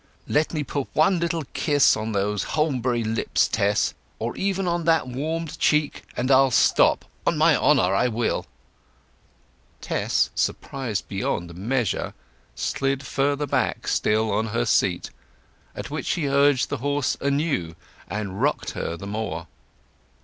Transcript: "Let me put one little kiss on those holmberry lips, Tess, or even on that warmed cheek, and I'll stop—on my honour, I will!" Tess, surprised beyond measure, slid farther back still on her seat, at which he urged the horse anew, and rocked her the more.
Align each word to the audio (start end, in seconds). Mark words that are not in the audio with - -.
"Let 0.27 0.51
me 0.51 0.63
put 0.63 0.87
one 0.95 1.19
little 1.19 1.43
kiss 1.53 1.95
on 1.95 2.11
those 2.11 2.41
holmberry 2.57 3.03
lips, 3.03 3.47
Tess, 3.47 3.93
or 4.17 4.35
even 4.35 4.67
on 4.67 4.85
that 4.85 5.07
warmed 5.07 5.59
cheek, 5.59 6.01
and 6.17 6.31
I'll 6.31 6.49
stop—on 6.49 7.37
my 7.37 7.55
honour, 7.55 7.93
I 7.93 8.07
will!" 8.07 8.47
Tess, 9.79 10.31
surprised 10.33 11.07
beyond 11.07 11.53
measure, 11.53 12.15
slid 12.55 13.05
farther 13.05 13.45
back 13.45 13.87
still 13.87 14.31
on 14.31 14.47
her 14.47 14.65
seat, 14.65 15.11
at 15.75 15.91
which 15.91 16.09
he 16.13 16.27
urged 16.27 16.69
the 16.69 16.77
horse 16.77 17.15
anew, 17.21 17.75
and 18.07 18.41
rocked 18.41 18.71
her 18.71 18.97
the 18.97 19.05
more. 19.05 19.45